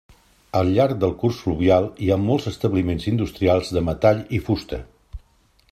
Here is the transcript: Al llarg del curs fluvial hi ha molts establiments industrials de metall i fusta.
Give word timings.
Al 0.59 0.69
llarg 0.77 0.95
del 1.03 1.11
curs 1.23 1.41
fluvial 1.41 1.85
hi 2.05 2.09
ha 2.09 2.17
molts 2.23 2.49
establiments 2.53 3.07
industrials 3.13 3.69
de 3.79 3.87
metall 3.91 4.25
i 4.39 4.41
fusta. 4.49 4.81